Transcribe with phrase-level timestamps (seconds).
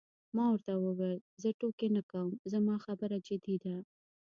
[0.35, 3.75] ما ورته وویل: زه ټوکې نه کوم، زما خبره جدي ده.